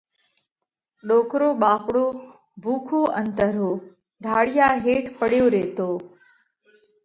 ڏوڪرو 1.07 1.49
ٻاپڙو 1.61 2.05
ڀُوکو 2.63 3.01
ان 3.19 3.25
ترهو، 3.37 3.71
ڍاۯِيا 4.23 4.67
هيٺ 4.85 5.05
پڙيو 5.19 5.45
ريتو۔ 5.53 5.89